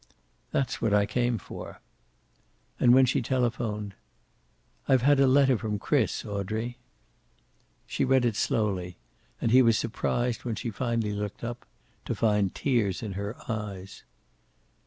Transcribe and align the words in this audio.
"That's 0.49 0.81
what 0.81 0.95
I 0.95 1.05
came 1.05 1.37
for." 1.37 1.79
And 2.79 2.91
when 2.91 3.05
she 3.05 3.19
had 3.19 3.25
telephoned; 3.25 3.93
"I've 4.87 5.03
had 5.03 5.19
a 5.19 5.27
letter 5.27 5.59
from 5.59 5.77
Chris, 5.77 6.25
Audrey." 6.25 6.79
She 7.85 8.03
read 8.03 8.25
it 8.25 8.35
slowly, 8.35 8.97
and 9.39 9.51
he 9.51 9.61
was 9.61 9.77
surprised, 9.77 10.43
when 10.43 10.55
she 10.55 10.71
finally 10.71 11.13
looked 11.13 11.43
up, 11.43 11.67
to 12.05 12.15
find 12.15 12.55
tears 12.55 13.03
in 13.03 13.11
her 13.11 13.35
eyes. 13.47 14.01